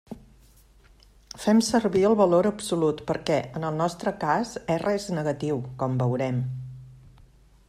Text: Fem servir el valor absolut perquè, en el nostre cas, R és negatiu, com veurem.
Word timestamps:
Fem 1.43 1.59
servir 1.67 2.01
el 2.09 2.17
valor 2.23 2.49
absolut 2.51 3.05
perquè, 3.11 3.39
en 3.61 3.69
el 3.69 3.79
nostre 3.85 4.17
cas, 4.27 4.57
R 4.81 4.97
és 5.03 5.09
negatiu, 5.19 5.65
com 5.85 6.03
veurem. 6.05 6.45